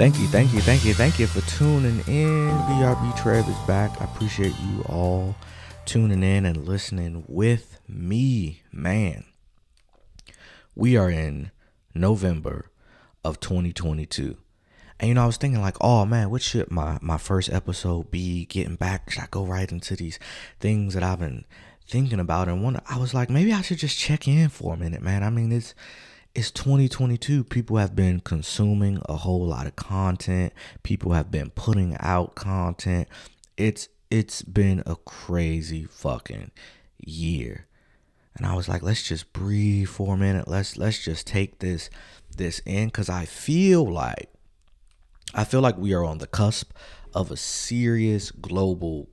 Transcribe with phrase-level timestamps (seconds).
[0.00, 2.48] Thank you, thank you, thank you, thank you for tuning in.
[2.48, 4.00] BRB Trev is back.
[4.00, 5.36] I appreciate you all
[5.84, 9.26] tuning in and listening with me, man.
[10.74, 11.50] We are in
[11.94, 12.70] November
[13.22, 14.38] of 2022.
[14.98, 18.10] And you know, I was thinking like, oh man, what should my my first episode
[18.10, 18.46] be?
[18.46, 20.18] Getting back, should I go right into these
[20.60, 21.44] things that I've been
[21.86, 22.48] thinking about?
[22.48, 25.22] And one, I was like, maybe I should just check in for a minute, man.
[25.22, 25.74] I mean, it's
[26.34, 27.44] it's 2022.
[27.44, 30.52] People have been consuming a whole lot of content.
[30.82, 33.08] People have been putting out content.
[33.56, 36.50] It's it's been a crazy fucking
[36.98, 37.66] year.
[38.36, 40.46] And I was like, let's just breathe for a minute.
[40.46, 41.90] Let's let's just take this
[42.36, 44.30] this in cuz I feel like
[45.34, 46.72] I feel like we are on the cusp
[47.12, 49.08] of a serious global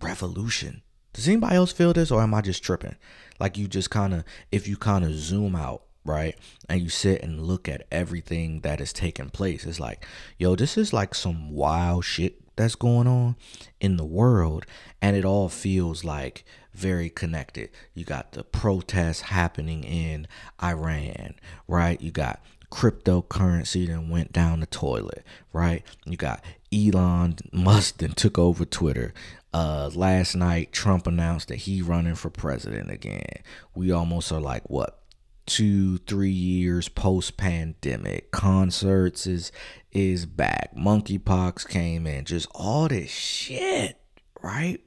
[0.00, 0.82] revolution.
[1.12, 2.96] Does anybody else feel this or am I just tripping?
[3.40, 6.36] Like you just kind of if you kind of zoom out right?
[6.68, 9.64] And you sit and look at everything that is taking place.
[9.64, 10.04] It's like,
[10.38, 13.36] yo, this is like some wild shit that's going on
[13.80, 14.66] in the world.
[15.00, 16.44] And it all feels like
[16.74, 17.70] very connected.
[17.94, 20.26] You got the protests happening in
[20.62, 21.34] Iran,
[21.68, 22.00] right?
[22.00, 25.84] You got cryptocurrency that went down the toilet, right?
[26.06, 29.12] You got Elon Musk that took over Twitter.
[29.52, 33.42] Uh, last night, Trump announced that he running for president again.
[33.74, 35.01] We almost are like what
[35.46, 38.30] two, three years post pandemic.
[38.30, 39.52] Concerts is
[39.90, 40.74] is back.
[40.76, 42.24] Monkeypox came in.
[42.24, 43.98] Just all this shit,
[44.42, 44.80] right?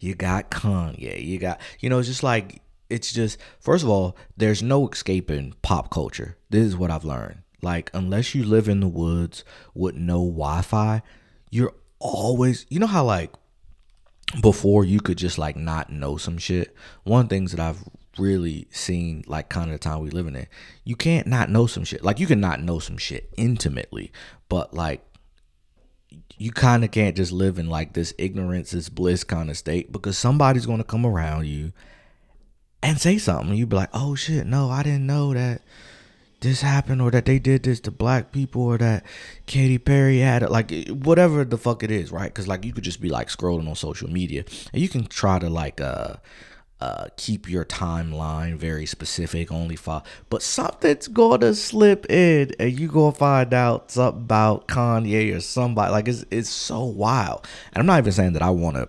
[0.00, 1.24] You got Kanye.
[1.24, 5.54] You got, you know, it's just like it's just first of all, there's no escaping
[5.62, 6.36] pop culture.
[6.50, 7.42] This is what I've learned.
[7.62, 9.42] Like, unless you live in the woods
[9.74, 11.02] with no Wi-Fi,
[11.50, 13.32] you're always you know how like
[14.42, 16.74] before you could just like not know some shit.
[17.04, 17.84] One things that I've
[18.18, 20.46] really seen like kind of the time we living in.
[20.84, 22.04] You can't not know some shit.
[22.04, 24.12] Like you can not know some shit intimately,
[24.48, 25.02] but like
[26.36, 29.92] you kind of can't just live in like this ignorance is bliss kind of state
[29.92, 31.72] because somebody's going to come around you
[32.82, 33.54] and say something.
[33.54, 35.62] You'd be like, "Oh shit, no, I didn't know that
[36.44, 39.02] this happened or that they did this to black people or that
[39.46, 40.50] Katy Perry had it.
[40.50, 42.32] like whatever the fuck it is, right?
[42.32, 45.38] Cuz like you could just be like scrolling on social media and you can try
[45.38, 46.16] to like uh
[46.84, 50.02] uh, keep your timeline very specific, only five.
[50.28, 55.90] But something's gonna slip in, and you gonna find out something about Kanye or somebody.
[55.90, 57.48] Like it's it's so wild.
[57.72, 58.88] And I'm not even saying that I want to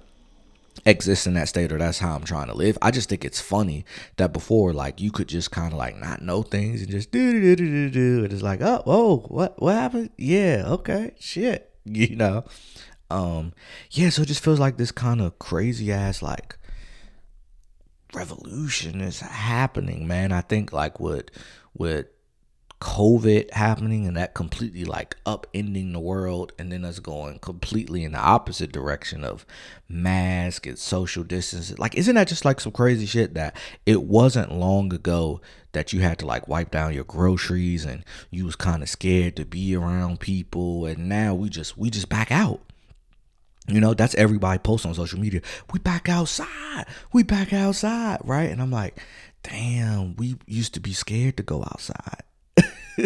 [0.86, 2.78] exist in that state or that's how I'm trying to live.
[2.82, 3.86] I just think it's funny
[4.18, 7.32] that before, like, you could just kind of like not know things and just do
[7.32, 8.24] do do do do.
[8.26, 10.10] It's like, oh, whoa, what what happened?
[10.18, 12.44] Yeah, okay, shit, you know.
[13.10, 13.54] Um,
[13.92, 16.58] yeah, so it just feels like this kind of crazy ass like
[18.16, 20.32] revolution is happening, man.
[20.32, 21.30] I think like with
[21.74, 22.08] with
[22.82, 28.12] COVID happening and that completely like upending the world and then us going completely in
[28.12, 29.46] the opposite direction of
[29.88, 31.78] mask and social distance.
[31.80, 33.56] Like, isn't that just like some crazy shit that
[33.86, 38.46] it wasn't long ago that you had to like wipe down your groceries and you
[38.46, 42.32] was kind of scared to be around people and now we just we just back
[42.32, 42.65] out.
[43.68, 45.42] You know, that's everybody posts on social media.
[45.74, 46.86] We back outside.
[47.12, 48.50] We back outside, right?
[48.50, 49.00] And I'm like,
[49.44, 52.22] damn, we used to be scared to go outside.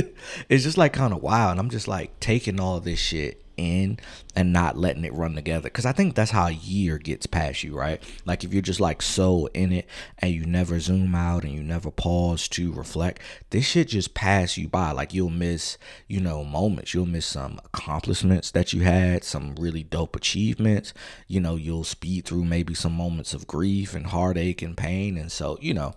[0.49, 1.51] it's just like kind of wild.
[1.51, 3.99] And I'm just like taking all this shit in
[4.35, 5.63] and not letting it run together.
[5.63, 8.01] Because i think that's how a year gets past you right?
[8.25, 9.87] Like if you're just like so in it
[10.19, 14.57] and you never zoom out and you never pause to reflect this shit just pass
[14.57, 14.91] you by.
[14.91, 15.77] Like you'll miss
[16.07, 16.93] you know moments.
[16.93, 20.93] You'll miss some accomplishments that you had some really dope achievements.
[21.27, 25.17] You know you'll speed through maybe some moments of grief and heartache and pain.
[25.17, 25.95] And so you know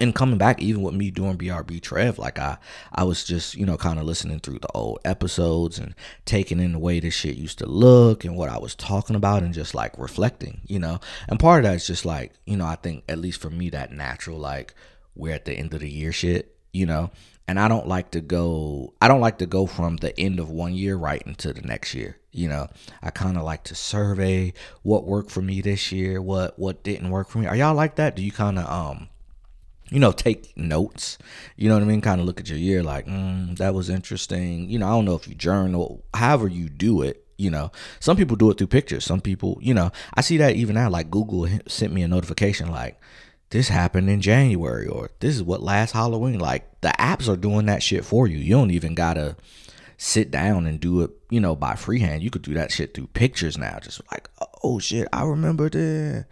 [0.00, 2.56] and coming back even with me doing brb trev like i
[2.94, 5.94] i was just you know kind of listening through the old episodes and
[6.24, 9.42] taking in the way this shit used to look and what i was talking about
[9.42, 11.00] and just like reflecting you know?
[11.28, 13.68] And part of that is just like you know i think at least for me
[13.70, 14.74] that natural like
[15.14, 17.10] we're at the end of the year shit you know?
[17.46, 20.48] And i don't like to go i don't like to go from the end of
[20.48, 22.66] one year right into the next year you know?
[23.02, 27.10] I kind of like to survey what worked for me this year what what didn't
[27.10, 27.46] work for me.
[27.46, 28.16] Are y'all like that?
[28.16, 29.08] Do you kind of um
[29.90, 31.18] you know, take notes.
[31.56, 32.00] You know what I mean?
[32.00, 34.68] Kind of look at your year like, mm, that was interesting.
[34.68, 37.18] You know, I don't know if you journal, however you do it.
[37.38, 39.04] You know, some people do it through pictures.
[39.04, 40.88] Some people, you know, I see that even now.
[40.90, 43.00] Like Google sent me a notification like,
[43.52, 46.38] this happened in January or this is what last Halloween.
[46.38, 48.38] Like the apps are doing that shit for you.
[48.38, 49.36] You don't even gotta
[50.02, 52.22] sit down and do it, you know, by freehand.
[52.22, 53.78] You could do that shit through pictures now.
[53.80, 54.28] Just like,
[54.62, 56.26] oh shit, I remember that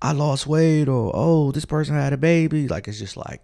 [0.00, 3.42] I lost weight or oh this person had a baby like it's just like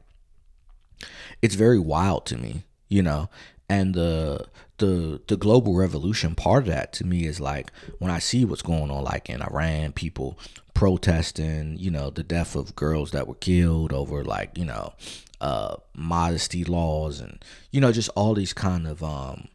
[1.41, 3.31] it's very wild to me you know
[3.69, 4.47] and the
[4.79, 8.63] the the global revolution part of that to me is like when I see what's
[8.63, 10.39] going on like in Iran, people
[10.75, 14.93] protesting, you know, the death of girls that were killed over like, you know,
[15.41, 19.49] uh modesty laws and you know, just all these kind of um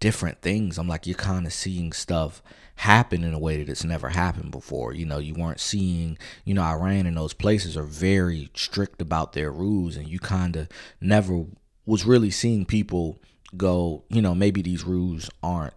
[0.00, 0.78] different things.
[0.78, 2.42] I'm like you're kind of seeing stuff
[2.76, 4.94] happen in a way that it's never happened before.
[4.94, 9.34] You know, you weren't seeing, you know, Iran and those places are very strict about
[9.34, 10.68] their rules and you kind of
[11.00, 11.44] never
[11.84, 13.20] was really seeing people
[13.56, 15.74] go, you know, maybe these rules aren't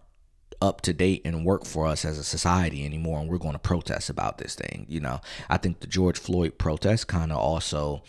[0.62, 3.58] up to date and work for us as a society anymore and we're going to
[3.58, 5.20] protest about this thing, you know.
[5.50, 8.02] I think the George Floyd protest kind of also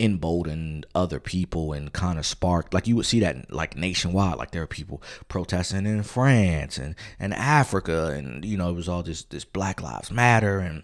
[0.00, 4.50] emboldened other people and kind of sparked like you would see that like nationwide like
[4.50, 9.02] there are people protesting in France and and Africa and you know it was all
[9.02, 10.82] this this Black Lives Matter and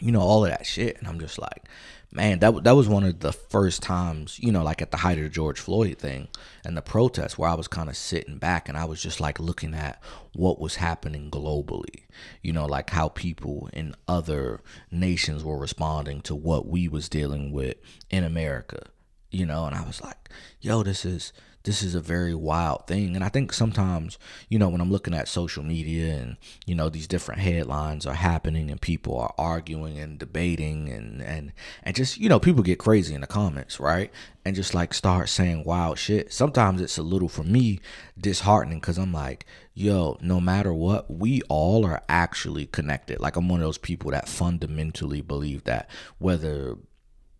[0.00, 0.98] you know all of that shit.
[0.98, 1.68] And I'm just like
[2.14, 5.18] man, that that was one of the first times, you know, like at the height
[5.18, 6.28] of the George Floyd thing
[6.64, 9.40] and the protests, where I was kind of sitting back and I was just like
[9.40, 10.00] looking at
[10.32, 12.04] what was happening globally,
[12.40, 14.60] you know, like how people in other
[14.90, 17.76] nations were responding to what we was dealing with
[18.10, 18.86] in America,
[19.30, 20.30] you know, and I was like,
[20.60, 21.32] yo, this is
[21.64, 23.16] this is a very wild thing.
[23.16, 24.18] And I think sometimes,
[24.48, 28.14] you know, when I'm looking at social media and, you know, these different headlines are
[28.14, 31.52] happening and people are arguing and debating and, and,
[31.82, 34.12] and just, you know, people get crazy in the comments, right?
[34.44, 36.32] And just like start saying wild shit.
[36.34, 37.80] Sometimes it's a little, for me,
[38.18, 43.20] disheartening because I'm like, yo, no matter what, we all are actually connected.
[43.20, 45.88] Like I'm one of those people that fundamentally believe that
[46.18, 46.76] whether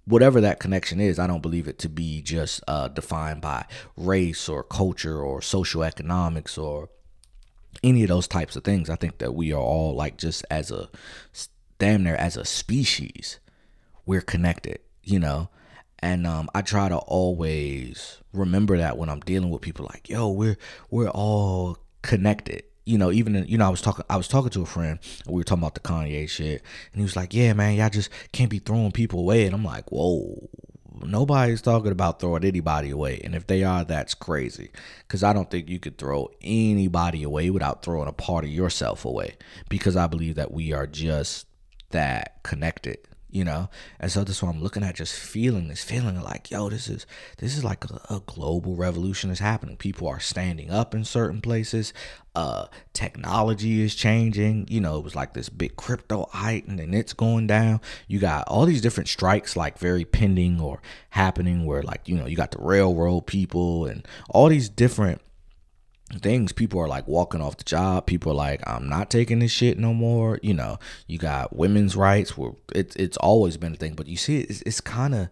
[0.06, 3.66] whatever that connection is, I don't believe it to be just uh, defined by
[3.96, 6.88] race or culture or social economics or
[7.82, 8.90] any of those types of things.
[8.90, 10.88] I think that we are all like just as a
[11.78, 13.38] damn near as a species,
[14.06, 15.48] we're connected, you know.
[15.98, 20.28] And um, I try to always remember that when I'm dealing with people like, yo,
[20.28, 20.58] we're
[20.90, 24.62] we're all connected you know, even you know, I was talking, I was talking to
[24.62, 27.74] a friend, we were talking about the Kanye shit, and he was like, "Yeah, man,
[27.76, 30.48] y'all just can't be throwing people away." And I'm like, "Whoa,
[31.02, 34.70] nobody's talking about throwing anybody away, and if they are, that's crazy,
[35.00, 39.04] because I don't think you could throw anybody away without throwing a part of yourself
[39.04, 39.36] away,
[39.68, 41.46] because I believe that we are just
[41.90, 42.98] that connected."
[43.34, 43.68] You know?
[43.98, 47.04] And so that's what i'm looking at just feeling this feeling like yo this is
[47.38, 49.76] this is like a, a global revolution is happening.
[49.76, 51.92] People are standing up in certain places.
[52.36, 54.66] Uh technology is changing.
[54.70, 57.80] You know it was like this big crypto height and then it's going down.
[58.06, 62.26] You got all these different strikes like very pending or happening where like you know
[62.26, 65.20] you got the railroad people and all these different
[66.12, 69.50] things people are like walking off the job people are like i'm not taking this
[69.50, 73.76] shit no more you know you got women's rights where it's it's always been a
[73.76, 75.28] thing but you see it's, it's kind of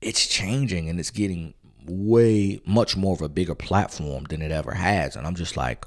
[0.00, 1.52] it's changing and it's getting
[1.86, 5.84] way much more of a bigger platform than it ever has and i'm just like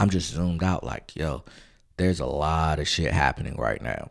[0.00, 1.44] i'm just zoomed out like yo
[1.98, 4.10] there's a lot of shit happening right now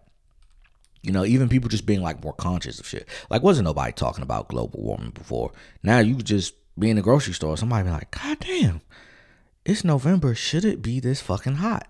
[1.08, 3.08] you know, even people just being like more conscious of shit.
[3.30, 5.54] Like, wasn't nobody talking about global warming before?
[5.82, 8.82] Now you just be in the grocery store, somebody be like, God damn,
[9.68, 10.34] it's November.
[10.34, 11.88] Should it be this fucking hot?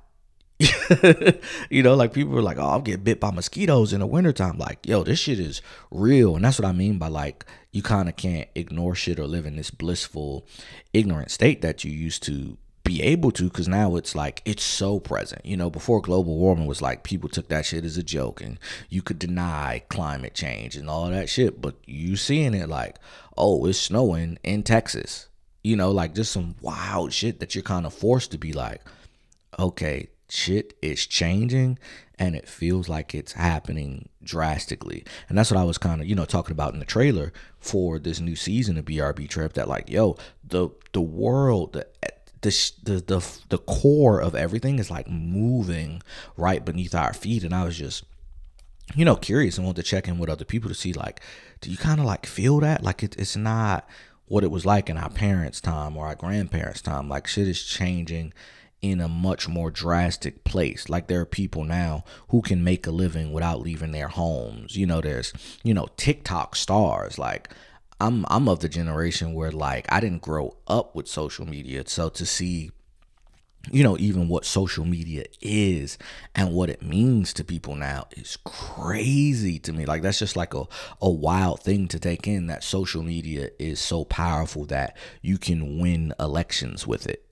[1.70, 4.58] you know, like people are like, oh, I'll get bit by mosquitoes in the wintertime.
[4.58, 6.36] Like, yo, this shit is real.
[6.36, 9.46] And that's what I mean by like, you kind of can't ignore shit or live
[9.46, 10.48] in this blissful,
[10.92, 14.98] ignorant state that you used to be able to because now it's like it's so
[14.98, 18.40] present you know before global warming was like people took that shit as a joke
[18.40, 18.58] and
[18.88, 22.96] you could deny climate change and all that shit but you seeing it like
[23.38, 25.28] oh it's snowing in texas
[25.68, 28.82] you know, like just some wild shit that you're kind of forced to be like,
[29.60, 31.78] okay, shit is changing
[32.18, 35.04] and it feels like it's happening drastically.
[35.28, 38.00] And that's what I was kind of, you know, talking about in the trailer for
[38.00, 42.10] this new season of BRB Trev that like, yo, the the world, the eh,
[42.42, 46.02] the, the the the core of everything is like moving
[46.38, 48.06] right beneath our feet and I was just
[48.96, 51.20] you know curious and wanted to check in with other people to see like
[51.60, 53.88] do you kind of like feel that like it, it's not
[54.28, 57.10] what it was like in our parents' time or our grandparents' time.
[57.10, 58.34] Like shit is changing
[58.82, 60.90] in a much more drastic place.
[60.90, 64.76] Like there are people now who can make a living without leaving their homes.
[64.76, 67.18] You know, there's, you know, TikTok stars.
[67.18, 67.50] Like
[68.00, 71.84] I'm I'm of the generation where like I didn't grow up with social media.
[71.88, 72.72] So to see
[73.72, 75.98] you know, even what social media is
[76.36, 79.86] and what it means to people now is crazy to me.
[79.86, 80.66] Like that's just like a,
[81.02, 85.80] a wild thing to take in that social media is so powerful that you can
[85.80, 87.24] win elections with it.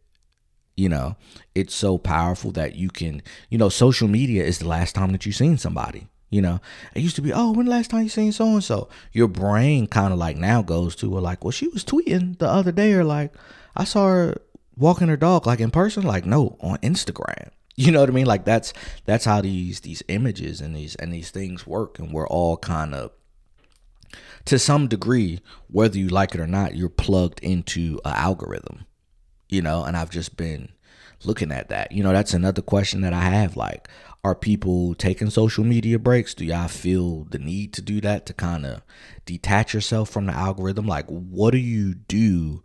[0.78, 1.16] You know,
[1.54, 5.26] it's so powerful that you can, you know, social media is the last time that
[5.26, 6.08] you've seen somebody.
[6.30, 6.60] You know,
[6.94, 8.90] it used to be, oh, when the last time you seen so and so?
[9.14, 12.74] Your brain kind of like now goes to, like, well, she was tweeting the other
[12.74, 13.32] day, or like,
[13.76, 14.42] I saw her
[14.78, 17.50] walking her dog like in person, like no, on Instagram.
[17.78, 18.26] You know what I mean?
[18.26, 18.72] Like that's
[19.04, 22.96] that's how these these images and these and these things work, and we're all kind
[22.96, 23.12] of
[24.46, 28.86] to some degree, whether you like it or not, you're plugged into an algorithm.
[29.50, 30.70] You know, and I've just been
[31.26, 31.92] looking at that.
[31.92, 33.58] You know, that's another question that I have.
[33.58, 33.90] Like,
[34.24, 36.34] are people taking social media breaks?
[36.34, 38.82] Do y'all feel the need to do that to kind of
[39.26, 40.88] detach yourself from the algorithm?
[40.88, 42.64] Like, what do you do?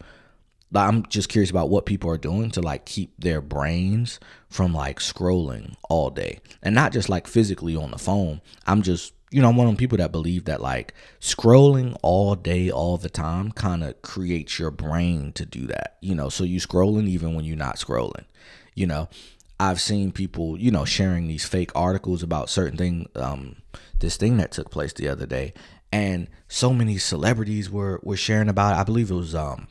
[0.74, 5.00] I'm just curious about what people are doing to like keep their brains from like
[5.00, 8.40] scrolling all day and not just like physically on the phone.
[8.66, 12.36] I'm just, you know, I'm one of them people that believe that like scrolling all
[12.36, 16.44] day, all the time kind of creates your brain to do that, you know, so
[16.44, 18.24] you scrolling even when you're not scrolling,
[18.74, 19.08] you know.
[19.58, 23.56] I've seen people, you know, sharing these fake articles about certain thing, um,
[23.98, 25.52] this thing that took place the other day,
[25.92, 28.80] and so many celebrities were were sharing about it.
[28.80, 29.68] I believe it was um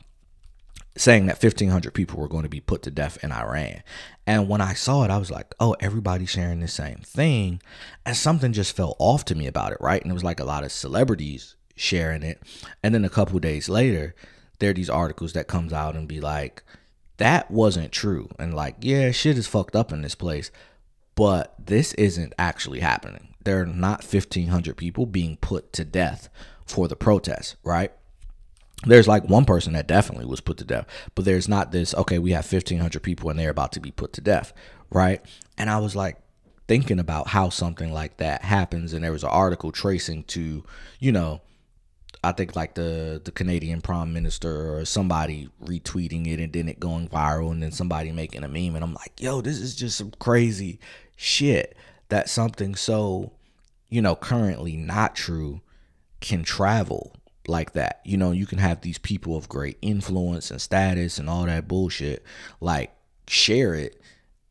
[0.96, 3.82] saying that 1500 people were going to be put to death in Iran.
[4.26, 7.60] And when I saw it, I was like, oh, everybody's sharing the same thing.
[8.04, 10.02] And something just felt off to me about it, right?
[10.02, 12.42] And it was like a lot of celebrities sharing it.
[12.82, 14.14] And then a couple days later,
[14.58, 16.62] there are these articles that comes out and be like,
[17.16, 18.28] that wasn't true.
[18.38, 20.50] And like, yeah, shit is fucked up in this place.
[21.14, 23.34] But this isn't actually happening.
[23.44, 26.28] There are not 1,500 people being put to death
[26.66, 27.92] for the protest, right?
[28.84, 32.18] There's like one person that definitely was put to death, but there's not this, okay,
[32.18, 34.52] we have 1,500 people and they're about to be put to death,
[34.90, 35.20] right?
[35.58, 36.16] And I was like
[36.66, 38.92] thinking about how something like that happens.
[38.92, 40.64] And there was an article tracing to,
[40.98, 41.42] you know,
[42.22, 46.78] I think like the the Canadian Prime Minister or somebody retweeting it and then it
[46.78, 49.96] going viral and then somebody making a meme and I'm like, yo, this is just
[49.96, 50.78] some crazy
[51.16, 51.76] shit
[52.08, 53.32] that something so,
[53.88, 55.62] you know, currently not true
[56.20, 57.14] can travel
[57.46, 58.00] like that.
[58.04, 61.68] You know, you can have these people of great influence and status and all that
[61.68, 62.24] bullshit
[62.60, 62.92] like
[63.26, 64.00] share it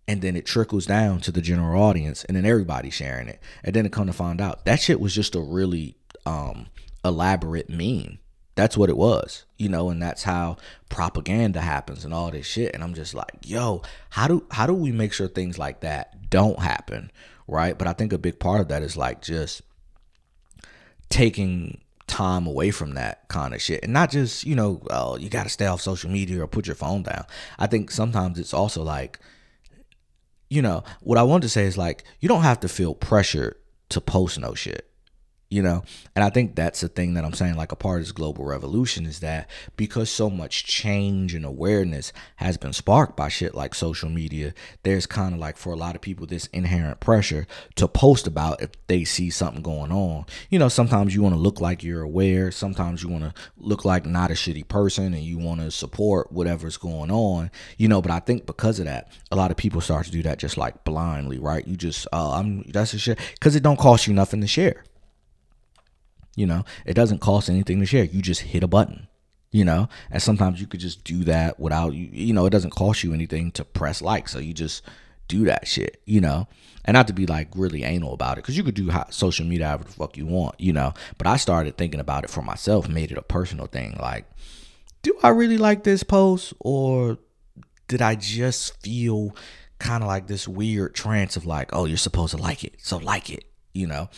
[0.08, 3.39] and then it trickles down to the general audience and then everybody sharing it.
[3.63, 6.67] And then it come to find out that shit was just a really um
[7.05, 8.19] elaborate meme.
[8.55, 10.58] That's what it was, you know, and that's how
[10.89, 12.74] propaganda happens and all this shit.
[12.74, 16.29] And I'm just like, yo, how do how do we make sure things like that
[16.29, 17.12] don't happen?
[17.48, 17.77] Right.
[17.77, 19.62] But I think a big part of that is like just
[21.10, 23.83] taking time away from that kind of shit.
[23.83, 26.67] And not just you know oh you got to stay off social media or put
[26.67, 27.25] your phone down.
[27.57, 29.19] I think sometimes it's also like
[30.49, 33.55] you know what i want to say is like you don't have to feel pressured
[33.87, 34.88] to post no shit
[35.49, 35.83] you know?
[36.15, 38.45] And i think that's the thing that i'm saying like a part of this global
[38.45, 43.73] revolution is that because so much change and awareness has been sparked by shit like
[43.73, 44.53] social media
[44.83, 48.61] there's kind of like for a lot of people this inherent pressure to post about
[48.61, 50.25] if they see something going on.
[50.49, 53.85] You know sometimes you want to look like you're aware sometimes you want to look
[53.85, 58.01] like not a shitty person and you want to support whatever's going on you know?
[58.01, 60.57] But i think because of that a lot of people start to do that just
[60.57, 61.65] like blindly right?
[61.67, 64.83] You just uh i'm that's a shit because it don't cost you nothing to share
[66.39, 68.05] you know, it doesn't cost anything to share.
[68.05, 69.10] You just hit a button,
[69.51, 73.03] you know, and sometimes you could just do that without you, know, it doesn't cost
[73.03, 74.29] you anything to press like.
[74.29, 74.81] So you just
[75.27, 76.48] do that shit, you know,
[76.86, 79.67] and not to be like really anal about it because you could do social media
[79.67, 80.93] however the fuck you want, you know.
[81.17, 83.98] But I started thinking about it for myself, made it a personal thing.
[84.00, 84.25] Like,
[85.01, 87.17] do I really like this post or
[87.89, 89.36] did I just feel
[89.77, 92.96] kind of like this weird trance of like, oh, you're supposed to like it, so
[92.96, 93.43] like it,
[93.74, 94.10] you know?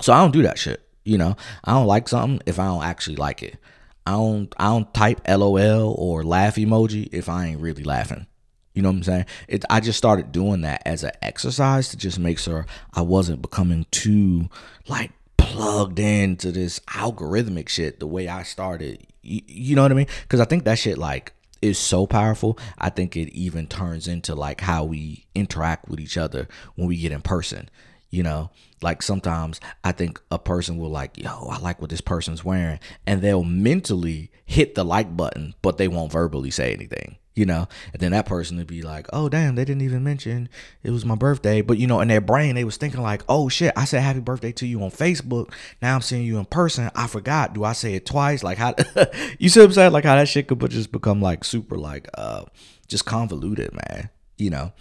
[0.00, 0.85] So I don't do that shit.
[1.06, 3.56] You know, I don't like something if I don't actually like it.
[4.04, 8.26] I don't I don't type LOL or laugh emoji if I ain't really laughing.
[8.74, 9.26] You know what I'm saying?
[9.46, 13.40] It I just started doing that as an exercise to just make sure I wasn't
[13.40, 14.48] becoming too
[14.88, 19.06] like plugged into this algorithmic shit the way I started.
[19.22, 20.08] You, you know what I mean?
[20.28, 22.58] Cuz I think that shit like is so powerful.
[22.78, 26.96] I think it even turns into like how we interact with each other when we
[26.96, 27.68] get in person.
[28.16, 32.00] You know, like sometimes I think a person will like, yo, I like what this
[32.00, 37.16] person's wearing, and they'll mentally hit the like button, but they won't verbally say anything,
[37.34, 37.68] you know?
[37.92, 40.48] And then that person would be like, oh, damn, they didn't even mention
[40.82, 41.60] it was my birthday.
[41.60, 44.20] But, you know, in their brain, they was thinking like, oh, shit, I said happy
[44.20, 45.52] birthday to you on Facebook.
[45.82, 46.90] Now I'm seeing you in person.
[46.94, 47.52] I forgot.
[47.52, 48.42] Do I say it twice?
[48.42, 48.74] Like, how,
[49.38, 49.92] you see what I'm saying?
[49.92, 52.46] Like, how that shit could just become like super, like, uh,
[52.88, 54.08] just convoluted, man,
[54.38, 54.72] you know?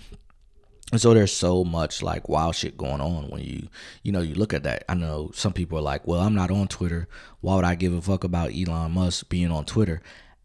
[0.92, 3.68] And so there's so much like wild shit going on when you,
[4.04, 4.86] you know, you look at that.
[4.88, 7.08] I know some people are like, well, I'm not on Twitter.
[7.42, 10.01] Why would I give a fuck about Elon Musk being on Twitter?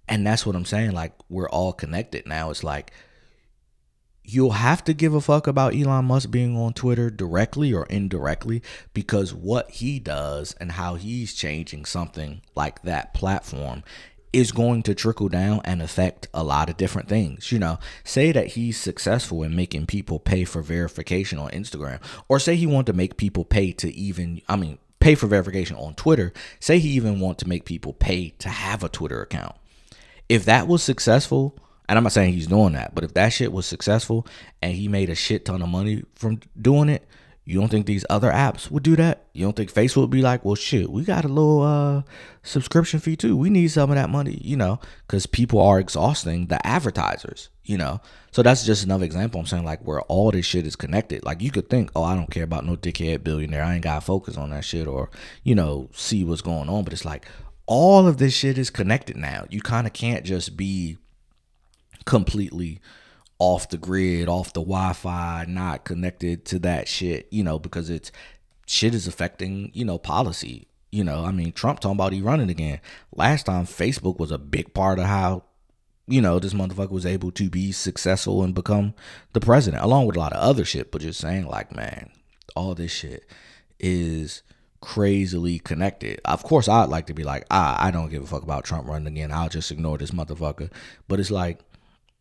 [0.08, 0.92] And that's what I'm saying.
[0.92, 2.50] Like, we're all connected now.
[2.50, 2.90] It's like,
[4.24, 8.62] you'll have to give a fuck about Elon Musk being on Twitter directly or indirectly
[8.94, 13.82] because what he does and how he's changing something like that platform
[14.32, 17.50] is going to trickle down and affect a lot of different things.
[17.50, 22.38] You know, say that he's successful in making people pay for verification on Instagram, or
[22.38, 25.94] say he wanted to make people pay to even, I mean, pay for verification on
[25.94, 26.32] Twitter.
[26.60, 29.56] Say he even want to make people pay to have a Twitter account.
[30.28, 31.56] If that was successful,
[31.88, 34.26] and I'm not saying he's doing that, but if that shit was successful
[34.62, 37.04] and he made a shit ton of money from doing it,
[37.44, 39.26] you don't think these other apps would do that?
[39.32, 42.02] You don't think Facebook would be like, well, shit, we got a little uh,
[42.42, 43.36] subscription fee too.
[43.36, 47.78] We need some of that money, you know, because people are exhausting the advertisers, you
[47.78, 48.00] know.
[48.30, 49.40] So that's just another example.
[49.40, 51.24] I'm saying like where all this shit is connected.
[51.24, 53.64] Like you could think, oh, I don't care about no dickhead billionaire.
[53.64, 55.10] I ain't got to focus on that shit or,
[55.42, 56.84] you know, see what's going on.
[56.84, 57.26] But it's like
[57.66, 59.46] all of this shit is connected now.
[59.48, 60.98] You kind of can't just be
[62.04, 62.80] completely
[63.40, 68.12] off the grid, off the Wi-Fi, not connected to that shit, you know, because it's
[68.66, 70.68] shit is affecting, you know, policy.
[70.92, 72.80] You know, I mean, Trump talking about he running again.
[73.14, 75.44] Last time Facebook was a big part of how,
[76.06, 78.94] you know, this motherfucker was able to be successful and become
[79.32, 80.90] the president, along with a lot of other shit.
[80.92, 82.10] But just saying, like, man,
[82.54, 83.24] all this shit
[83.78, 84.42] is
[84.80, 86.20] crazily connected.
[86.24, 88.86] Of course, I'd like to be like, ah, I don't give a fuck about Trump
[88.88, 89.32] running again.
[89.32, 90.70] I'll just ignore this motherfucker.
[91.06, 91.60] But it's like,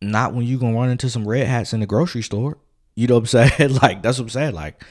[0.00, 2.58] not when you gonna run into some red hats in the grocery store.
[2.94, 3.74] You know what I'm saying?
[3.76, 4.54] like that's what I'm saying.
[4.54, 4.82] Like,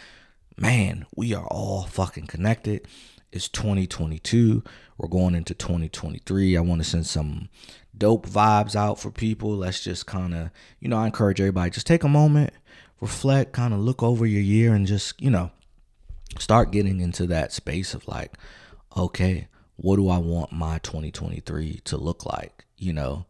[0.57, 2.87] man, we are all fucking connected.
[3.31, 4.63] It's 2022.
[4.97, 6.57] We're going into 2023.
[6.57, 7.49] I want to send some
[7.95, 9.51] dope vibes out for people.
[9.51, 10.49] Let's just kind of,
[10.79, 12.53] you know, I encourage everybody just take a moment,
[12.99, 15.51] reflect, kind of look over your year and just, you know,
[16.39, 18.33] start getting into that space of like,
[18.97, 22.65] okay, what do I want my 2023 to look like?
[22.77, 23.25] You know,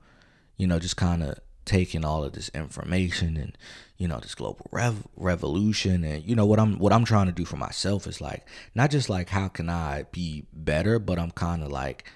[0.58, 3.56] you know, just kind of taking all of this information and
[3.96, 7.32] you know this global rev- revolution and you know what I'm what I'm trying to
[7.32, 11.30] do for myself is like not just like how can I be better but I'm
[11.30, 12.12] kind of like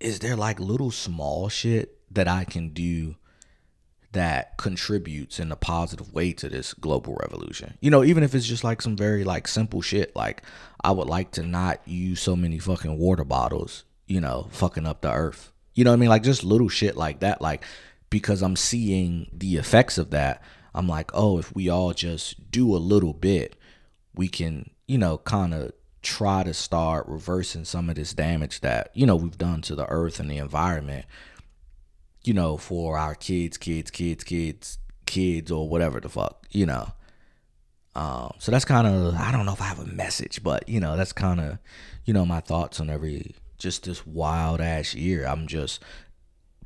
[0.00, 3.14] is there like little small shit that I can do
[4.10, 7.76] that contributes in a positive way to this global revolution.
[7.80, 10.42] You know, even if it's just like some very like simple shit like
[10.82, 15.02] I would like to not use so many fucking water bottles, you know, fucking up
[15.02, 15.52] the earth.
[15.74, 16.08] You know what I mean?
[16.08, 17.62] Like just little shit like that like
[18.10, 20.42] because I'm seeing the effects of that.
[20.74, 23.56] I'm like, oh, if we all just do a little bit,
[24.14, 28.90] we can, you know, kind of try to start reversing some of this damage that,
[28.94, 31.04] you know, we've done to the earth and the environment,
[32.22, 36.92] you know, for our kids, kids, kids, kids, kids, or whatever the fuck, you know.
[37.94, 40.78] Um, so that's kind of, I don't know if I have a message, but, you
[40.80, 41.58] know, that's kind of,
[42.04, 45.26] you know, my thoughts on every, just this wild ass year.
[45.26, 45.82] I'm just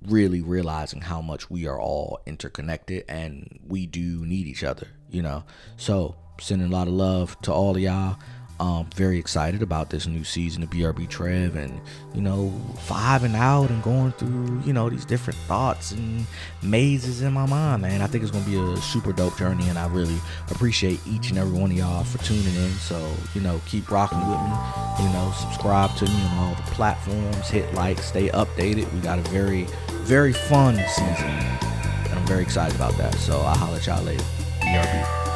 [0.06, 5.22] really realizing how much we are all interconnected and we do need each other, you
[5.22, 5.44] know.
[5.76, 8.18] So, sending a lot of love to all of y'all.
[8.60, 11.80] Um, very excited about this new season of BRB Trev and,
[12.14, 12.52] you know,
[12.86, 16.26] vibing out and going through, you know, these different thoughts and
[16.62, 18.02] mazes in my mind, man.
[18.02, 20.18] I think it's going to be a super dope journey and I really
[20.50, 22.70] appreciate each and every one of y'all for tuning in.
[22.72, 26.70] So, you know, keep rocking with me, you know, subscribe to me on all the
[26.72, 28.92] platforms, hit like, stay updated.
[28.92, 29.68] We got a very,
[30.02, 33.14] very fun season and I'm very excited about that.
[33.14, 34.24] So I'll holler at y'all later.
[34.60, 35.29] BRB.